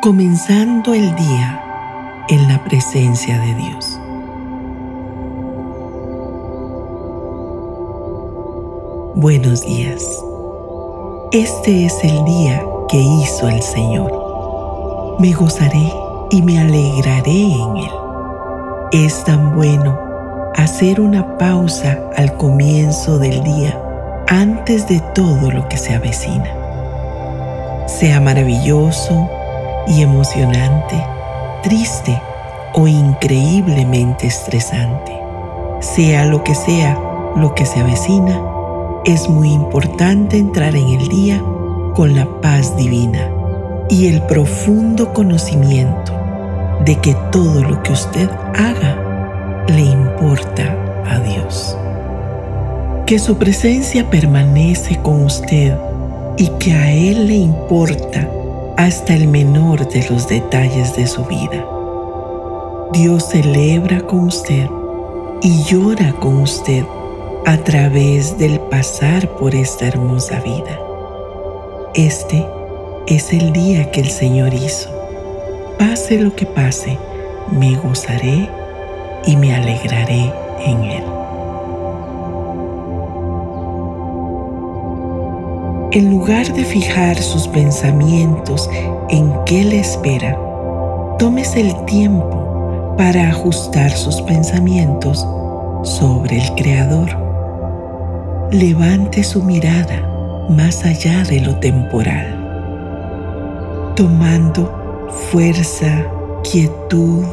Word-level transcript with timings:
comenzando 0.00 0.94
el 0.94 1.14
día 1.14 1.62
en 2.30 2.48
la 2.48 2.64
presencia 2.64 3.38
de 3.38 3.54
Dios. 3.54 4.00
Buenos 9.14 9.60
días. 9.60 10.02
Este 11.32 11.84
es 11.84 12.02
el 12.02 12.24
día 12.24 12.64
que 12.88 12.96
hizo 12.96 13.48
el 13.48 13.60
Señor. 13.60 15.16
Me 15.18 15.34
gozaré 15.34 15.92
y 16.30 16.40
me 16.40 16.58
alegraré 16.58 17.52
en 17.52 17.76
él. 17.76 17.90
Es 18.92 19.22
tan 19.24 19.54
bueno 19.54 19.98
hacer 20.56 20.98
una 20.98 21.36
pausa 21.36 21.98
al 22.16 22.38
comienzo 22.38 23.18
del 23.18 23.44
día 23.44 23.78
antes 24.28 24.88
de 24.88 25.00
todo 25.14 25.50
lo 25.50 25.68
que 25.68 25.76
se 25.76 25.94
avecina. 25.94 26.48
Sea 27.86 28.18
maravilloso, 28.18 29.28
y 29.86 30.02
emocionante, 30.02 31.02
triste 31.62 32.20
o 32.74 32.86
increíblemente 32.86 34.26
estresante. 34.26 35.18
Sea 35.80 36.24
lo 36.24 36.44
que 36.44 36.54
sea 36.54 36.98
lo 37.36 37.54
que 37.54 37.64
se 37.64 37.80
avecina, 37.80 38.40
es 39.04 39.28
muy 39.28 39.52
importante 39.52 40.36
entrar 40.36 40.74
en 40.76 40.88
el 40.88 41.08
día 41.08 41.42
con 41.94 42.14
la 42.14 42.26
paz 42.40 42.76
divina 42.76 43.30
y 43.88 44.08
el 44.08 44.22
profundo 44.22 45.12
conocimiento 45.12 46.12
de 46.84 46.96
que 46.96 47.14
todo 47.30 47.62
lo 47.62 47.82
que 47.82 47.92
usted 47.92 48.28
haga 48.54 49.64
le 49.68 49.80
importa 49.80 50.76
a 51.06 51.18
Dios. 51.20 51.76
Que 53.06 53.18
su 53.18 53.36
presencia 53.36 54.08
permanece 54.08 54.96
con 54.98 55.24
usted 55.24 55.76
y 56.36 56.48
que 56.58 56.72
a 56.72 56.92
Él 56.92 57.26
le 57.26 57.34
importa 57.34 58.28
hasta 58.80 59.12
el 59.12 59.28
menor 59.28 59.86
de 59.90 60.08
los 60.08 60.26
detalles 60.26 60.96
de 60.96 61.06
su 61.06 61.26
vida. 61.26 61.66
Dios 62.92 63.28
celebra 63.28 64.00
con 64.00 64.20
usted 64.20 64.70
y 65.42 65.62
llora 65.64 66.14
con 66.14 66.38
usted 66.38 66.82
a 67.44 67.58
través 67.58 68.38
del 68.38 68.58
pasar 68.58 69.28
por 69.36 69.54
esta 69.54 69.86
hermosa 69.86 70.40
vida. 70.40 70.80
Este 71.92 72.46
es 73.06 73.34
el 73.34 73.52
día 73.52 73.90
que 73.90 74.00
el 74.00 74.10
Señor 74.10 74.54
hizo. 74.54 74.88
Pase 75.78 76.18
lo 76.18 76.34
que 76.34 76.46
pase, 76.46 76.96
me 77.52 77.76
gozaré 77.76 78.48
y 79.26 79.36
me 79.36 79.54
alegraré 79.54 80.32
en 80.64 80.84
Él. 80.84 81.19
En 85.92 86.08
lugar 86.08 86.52
de 86.52 86.64
fijar 86.64 87.20
sus 87.20 87.48
pensamientos 87.48 88.70
en 89.08 89.32
qué 89.44 89.64
le 89.64 89.80
espera, 89.80 90.38
tómese 91.18 91.62
el 91.62 91.84
tiempo 91.84 92.94
para 92.96 93.28
ajustar 93.30 93.90
sus 93.90 94.22
pensamientos 94.22 95.26
sobre 95.82 96.36
el 96.36 96.54
Creador. 96.54 97.08
Levante 98.52 99.24
su 99.24 99.42
mirada 99.42 100.46
más 100.48 100.84
allá 100.84 101.24
de 101.24 101.40
lo 101.40 101.56
temporal, 101.56 102.36
tomando 103.96 105.10
fuerza, 105.32 106.06
quietud 106.48 107.24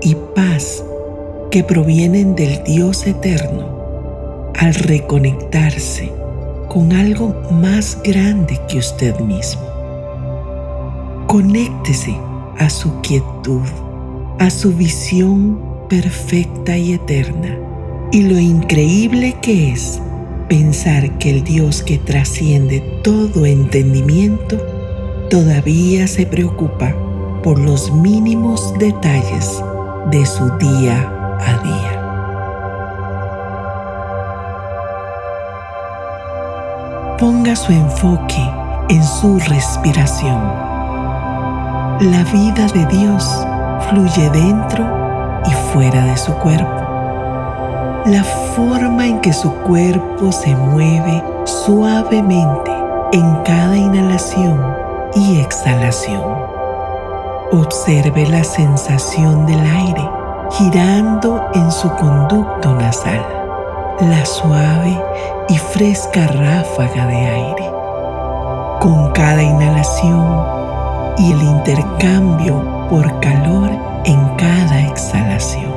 y 0.00 0.16
paz 0.34 0.82
que 1.52 1.62
provienen 1.62 2.34
del 2.34 2.64
Dios 2.64 3.06
eterno 3.06 4.52
al 4.58 4.74
reconectarse 4.74 6.12
con 6.70 6.92
algo 6.92 7.34
más 7.50 7.98
grande 8.04 8.60
que 8.68 8.78
usted 8.78 9.18
mismo. 9.18 9.62
Conéctese 11.26 12.16
a 12.58 12.70
su 12.70 13.00
quietud, 13.00 13.66
a 14.38 14.48
su 14.50 14.72
visión 14.72 15.60
perfecta 15.88 16.76
y 16.76 16.92
eterna 16.92 17.58
y 18.12 18.22
lo 18.22 18.38
increíble 18.38 19.36
que 19.42 19.72
es 19.72 20.00
pensar 20.48 21.18
que 21.18 21.30
el 21.30 21.44
Dios 21.44 21.82
que 21.82 21.98
trasciende 21.98 22.80
todo 23.02 23.46
entendimiento 23.46 24.56
todavía 25.28 26.06
se 26.06 26.24
preocupa 26.24 26.94
por 27.42 27.58
los 27.58 27.92
mínimos 27.92 28.72
detalles 28.78 29.60
de 30.12 30.24
su 30.24 30.48
día 30.58 31.36
a 31.40 31.62
día. 31.64 31.99
Ponga 37.20 37.54
su 37.54 37.70
enfoque 37.70 38.50
en 38.88 39.04
su 39.04 39.38
respiración. 39.40 40.40
La 42.00 42.24
vida 42.32 42.66
de 42.72 42.86
Dios 42.86 43.46
fluye 43.90 44.30
dentro 44.30 44.86
y 45.44 45.50
fuera 45.70 46.02
de 46.06 46.16
su 46.16 46.32
cuerpo. 46.36 46.80
La 48.06 48.24
forma 48.24 49.06
en 49.06 49.20
que 49.20 49.34
su 49.34 49.52
cuerpo 49.52 50.32
se 50.32 50.56
mueve 50.56 51.22
suavemente 51.44 52.72
en 53.12 53.36
cada 53.44 53.76
inhalación 53.76 54.58
y 55.14 55.40
exhalación. 55.40 56.22
Observe 57.52 58.26
la 58.28 58.44
sensación 58.44 59.44
del 59.44 59.60
aire 59.60 60.08
girando 60.52 61.50
en 61.52 61.70
su 61.70 61.90
conducto 61.96 62.74
nasal, 62.76 63.39
la 64.02 64.24
suave 64.24 64.98
y 65.48 65.58
fresca 65.58 66.26
ráfaga 66.26 67.06
de 67.06 67.16
aire. 67.16 67.70
Con 68.80 69.12
cada 69.12 69.42
inhalación 69.42 70.44
y 71.18 71.32
el 71.32 71.42
intercambio 71.42 72.88
por 72.88 73.20
calor 73.20 73.70
en 74.04 74.36
cada 74.36 74.80
exhalación. 74.86 75.70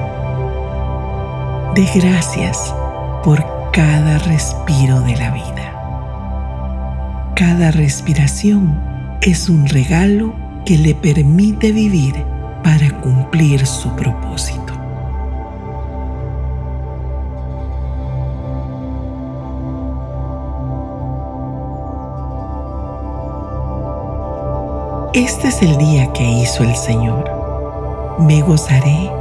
De 1.75 1.85
gracias 1.95 2.73
por 3.23 3.43
cada 3.71 4.19
respiro 4.19 5.01
de 5.01 5.17
la 5.17 5.31
vida. 5.31 5.43
Cada 7.35 7.71
respiración 7.71 8.79
es 9.21 9.49
un 9.49 9.67
regalo 9.67 10.33
que 10.65 10.77
le 10.77 10.95
permite 10.95 11.71
vivir 11.71 12.23
para 12.63 12.89
cumplir 13.01 13.65
su 13.65 13.89
propósito. 13.95 14.62
Este 25.13 25.49
es 25.49 25.61
el 25.61 25.77
día 25.77 26.11
que 26.11 26.23
hizo 26.27 26.63
el 26.63 26.75
Señor. 26.75 27.29
Me 28.17 28.41
gozaré 28.41 29.11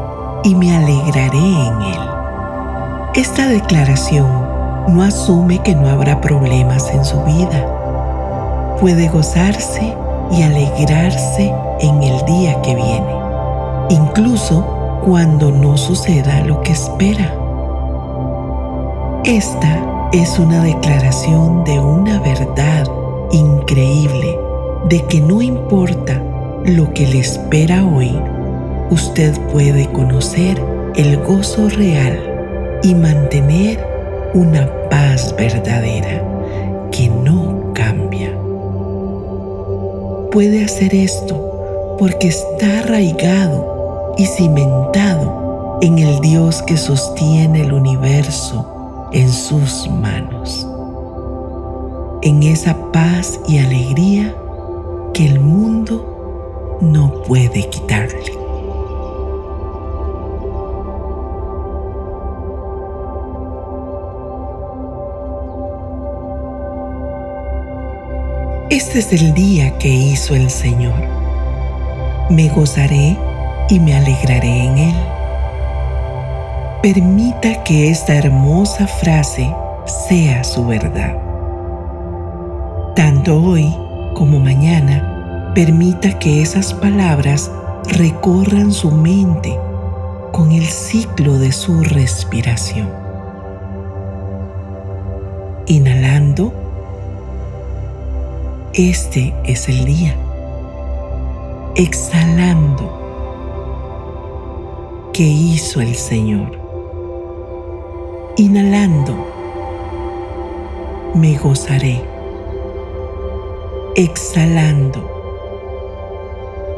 y 0.43 0.55
me 0.55 0.75
alegraré 0.75 1.37
en 1.37 1.83
Él. 1.83 2.01
Esta 3.15 3.47
declaración 3.47 4.27
no 4.89 5.03
asume 5.03 5.59
que 5.59 5.75
no 5.75 5.91
habrá 5.91 6.19
problemas 6.23 6.89
en 6.95 7.05
su 7.05 7.23
vida. 7.25 8.77
Puede 8.81 9.09
gozarse 9.09 9.95
y 10.31 10.43
alegrarse 10.43 11.53
en 11.81 12.03
el 12.03 12.25
día 12.25 12.63
que 12.63 12.75
viene, 12.75 13.15
incluso 13.91 14.65
cuando 15.05 15.51
no 15.51 15.77
suceda 15.77 16.41
lo 16.41 16.63
que 16.63 16.73
espera. 16.73 17.35
Esta 19.25 20.09
es 20.13 20.39
una 20.39 20.63
declaración 20.63 21.65
de 21.65 21.79
una 21.79 22.19
verdad 22.21 23.02
de 24.93 25.07
que 25.07 25.23
no 25.23 25.41
importa 25.41 26.23
lo 26.67 26.93
que 26.93 27.07
le 27.07 27.21
espera 27.21 27.83
hoy, 27.83 28.15
usted 28.91 29.35
puede 29.51 29.91
conocer 29.91 30.63
el 30.97 31.17
gozo 31.17 31.71
real 31.71 32.21
y 32.83 32.95
mantener 32.95 33.83
una 34.35 34.69
paz 34.91 35.35
verdadera 35.35 36.23
que 36.91 37.09
no 37.09 37.73
cambia. 37.73 38.37
Puede 40.31 40.63
hacer 40.63 40.95
esto 40.95 41.97
porque 41.99 42.29
está 42.29 42.81
arraigado 42.81 44.15
y 44.19 44.27
cimentado 44.27 45.79
en 45.81 46.01
el 46.01 46.21
Dios 46.21 46.61
que 46.65 46.77
sostiene 46.77 47.63
el 47.63 47.73
universo 47.73 49.09
en 49.13 49.33
sus 49.33 49.89
manos. 49.89 50.67
En 52.21 52.43
esa 52.43 52.77
paz 52.93 53.41
y 53.49 53.57
alegría 53.57 54.37
que 55.13 55.27
el 55.27 55.41
mundo 55.41 56.79
no 56.81 57.23
puede 57.25 57.69
quitarle. 57.69 58.33
Este 68.71 69.01
es 69.01 69.13
el 69.13 69.35
día 69.35 69.77
que 69.79 69.89
hizo 69.89 70.35
el 70.35 70.49
Señor. 70.49 70.95
Me 72.31 72.49
gozaré 72.49 73.19
y 73.69 73.79
me 73.79 73.95
alegraré 73.95 74.65
en 74.65 74.79
Él. 74.79 74.95
Permita 76.83 77.63
que 77.65 77.91
esta 77.91 78.17
hermosa 78.17 78.87
frase 78.87 79.55
sea 80.09 80.43
su 80.43 80.67
verdad. 80.67 81.17
Tanto 82.97 83.43
hoy 83.43 83.75
como 84.15 84.39
mañana, 84.41 85.13
Permita 85.55 86.19
que 86.19 86.41
esas 86.41 86.73
palabras 86.73 87.53
recorran 87.99 88.73
su 88.73 88.91
mente 88.91 89.55
con 90.33 90.51
el 90.51 90.65
ciclo 90.65 91.39
de 91.39 91.53
su 91.53 91.83
respiración. 91.83 92.89
Inhalando, 95.67 96.55
este 98.73 99.35
es 99.45 99.69
el 99.69 99.85
día. 99.85 100.17
Exhalando, 101.75 102.91
que 105.13 105.25
hizo 105.25 105.83
el 105.83 105.95
Señor. 105.95 106.59
Inhalando, 108.39 109.15
me 111.15 111.37
gozaré. 111.37 112.12
Exhalando, 113.95 115.07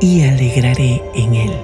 y 0.00 0.24
alegraré 0.24 1.00
en 1.14 1.34
él. 1.34 1.60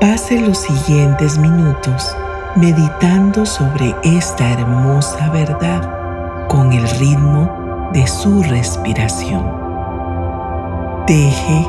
Pase 0.00 0.40
los 0.40 0.58
siguientes 0.58 1.36
minutos 1.38 2.16
meditando 2.54 3.44
sobre 3.44 3.92
esta 4.04 4.52
hermosa 4.52 5.28
verdad 5.30 6.46
con 6.46 6.72
el 6.72 6.88
ritmo 7.00 7.90
de 7.92 8.06
su 8.06 8.44
respiración. 8.44 9.44
Deje 11.08 11.68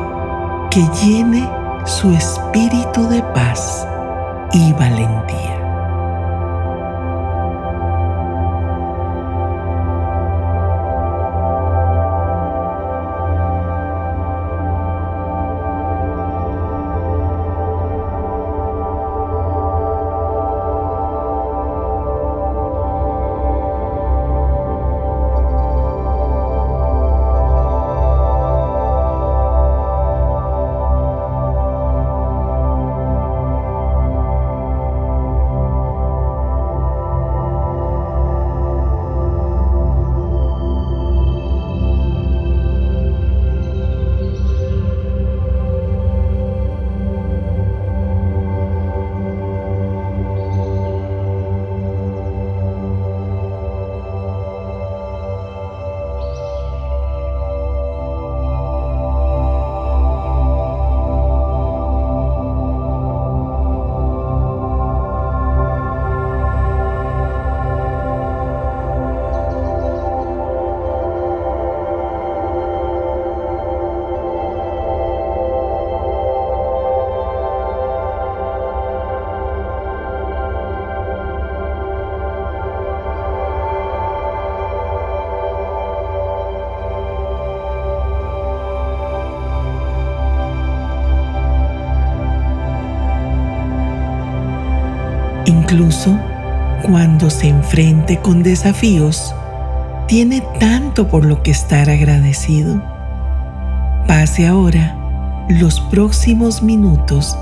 que 0.70 0.88
llene 1.04 1.50
su 1.86 2.12
espíritu 2.12 3.10
de 3.10 3.24
paz 3.34 3.88
y 4.54 4.74
valentía. 4.74 5.65
Incluso 95.68 96.16
cuando 96.84 97.32
se 97.32 97.48
enfrente 97.48 98.20
con 98.20 98.44
desafíos, 98.44 99.34
tiene 100.08 100.44
tanto 100.60 101.08
por 101.08 101.26
lo 101.26 101.42
que 101.42 101.50
estar 101.50 101.90
agradecido. 101.90 102.84
Pase 104.06 104.46
ahora 104.46 104.96
los 105.50 105.80
próximos 105.80 106.62
minutos 106.62 107.36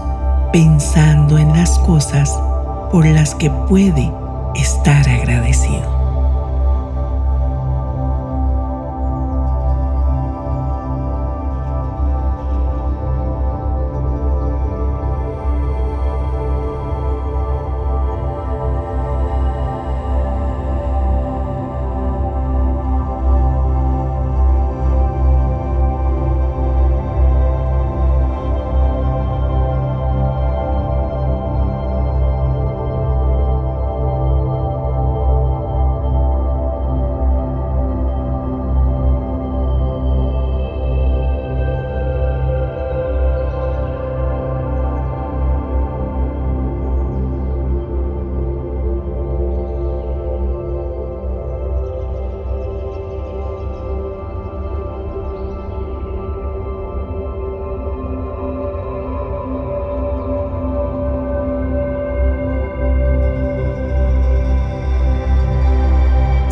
pensando 0.53 1.37
en 1.37 1.49
las 1.49 1.77
cosas 1.79 2.33
por 2.93 3.05
las 3.05 3.35
que 3.35 3.51
puede 3.67 4.09
estar 4.55 5.09
agradecido. 5.09 5.92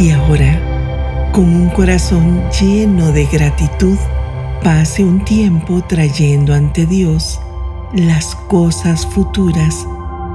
Y 0.02 0.10
ahora, 0.10 1.30
con 1.32 1.44
un 1.44 1.70
corazón 1.70 2.42
lleno 2.60 3.12
de 3.12 3.26
gratitud, 3.26 4.00
pase 4.64 5.04
un 5.04 5.24
tiempo 5.24 5.80
trayendo 5.84 6.56
ante 6.56 6.88
Dios 6.88 7.40
las 7.94 8.34
cosas 8.34 9.06
futuras 9.06 9.86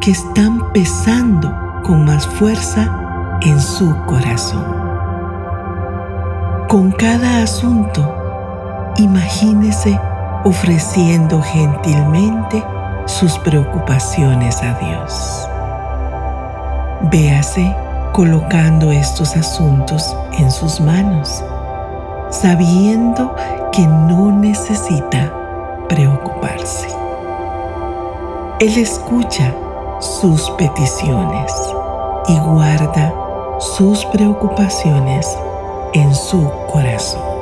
que 0.00 0.12
están 0.12 0.73
pesando 0.73 1.52
con 1.82 2.04
más 2.04 2.28
fuerza 2.28 3.38
en 3.42 3.61
su 3.61 3.92
corazón. 4.06 4.64
Con 6.68 6.92
cada 6.92 7.42
asunto, 7.42 8.94
imagínese 8.99 9.99
ofreciendo 10.44 11.42
gentilmente 11.42 12.62
sus 13.06 13.37
preocupaciones 13.40 14.62
a 14.62 14.78
Dios. 14.78 15.49
Véase 17.11 17.85
colocando 18.16 18.90
estos 18.92 19.37
asuntos 19.37 20.16
en 20.38 20.50
sus 20.50 20.80
manos, 20.80 21.44
sabiendo 22.30 23.37
que 23.73 23.87
no 23.87 24.32
necesita 24.32 25.30
preocuparse. 25.87 26.88
Él 28.58 28.78
escucha 28.78 29.54
sus 30.00 30.49
peticiones 30.52 31.52
y 32.28 32.38
guarda 32.38 33.12
sus 33.58 34.06
preocupaciones 34.06 35.37
en 35.92 36.14
su 36.14 36.50
corazón. 36.73 37.35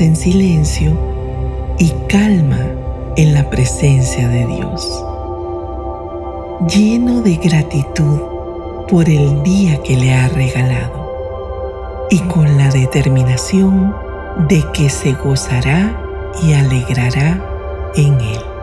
En 0.00 0.16
silencio 0.16 0.96
y 1.78 1.92
calma 2.08 2.60
en 3.16 3.34
la 3.34 3.48
presencia 3.50 4.28
de 4.28 4.46
Dios. 4.46 5.04
Lleno 6.72 7.22
de 7.22 7.36
gratitud 7.36 8.20
por 8.88 9.08
el 9.08 9.42
día 9.42 9.82
que 9.82 9.96
le 9.96 10.14
ha 10.14 10.28
regalado 10.28 12.08
y 12.10 12.18
con 12.20 12.56
la 12.56 12.70
determinación 12.70 13.94
de 14.48 14.64
que 14.72 14.88
se 14.88 15.12
gozará 15.12 16.00
y 16.42 16.52
alegrará 16.52 17.44
en 17.96 18.14
él. 18.14 18.57